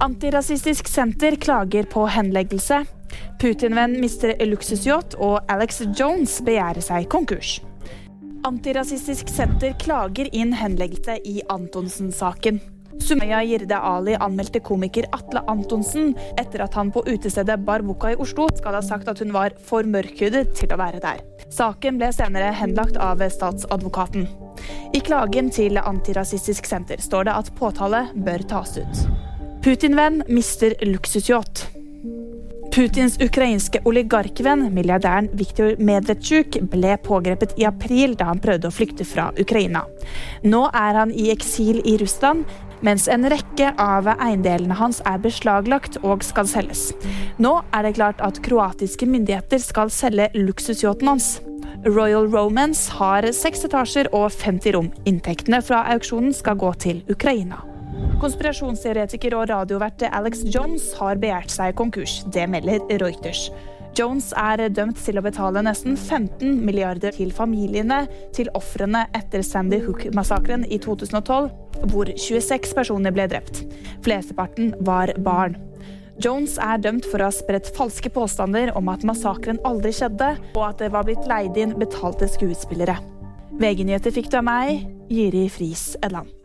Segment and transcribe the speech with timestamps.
[0.00, 2.84] Antirasistisk Senter klager på henleggelse.
[3.40, 7.58] Putin-venn mister luksusyacht, og Alex Jones begjærer seg konkurs.
[8.48, 12.62] Antirasistisk Senter klager inn henleggelse i Antonsen-saken.
[12.96, 18.48] Sumaya Jirde Ali anmeldte komiker Atle Antonsen etter at han på utestedet Bar i Oslo
[18.56, 21.20] skal ha sagt at hun var for mørkhudet til å være der.
[21.52, 24.28] Saken ble senere henlagt av statsadvokaten.
[24.96, 29.28] I klagen til Antirasistisk Senter står det at påtale bør tas ut.
[29.60, 31.66] Putin-venn mister luksusyacht.
[32.72, 39.04] Putins ukrainske oligarkvenn, milliardæren Viktor Medvedsjuk, ble pågrepet i april da han prøvde å flykte
[39.04, 39.82] fra Ukraina.
[40.48, 42.48] Nå er han i eksil i Russland,
[42.80, 46.94] mens en rekke av eiendelene hans er beslaglagt og skal selges.
[47.36, 51.34] Nå er det klart at kroatiske myndigheter skal selge luksusyachten hans.
[51.84, 54.94] Royal Romance har seks etasjer og 50 rom.
[55.04, 57.66] Inntektene fra auksjonen skal gå til Ukraina.
[58.20, 62.20] Konspirasjonsteoretiker og radiovert Alex Jones har begjært seg konkurs.
[62.28, 63.48] Det melder Reuters.
[63.98, 68.04] Jones er dømt til å betale nesten 15 milliarder til familiene
[68.36, 71.50] til ofrene etter Sandy Hook-massakren i 2012,
[71.90, 73.64] hvor 26 personer ble drept.
[74.06, 75.58] Flesteparten var barn.
[76.20, 80.64] Jones er dømt for å ha spredt falske påstander om at massakren aldri skjedde, og
[80.68, 82.98] at det var blitt leid inn betalte skuespillere.
[83.60, 86.39] VG-nyheter fikk du av meg, Jiri Friis Edland.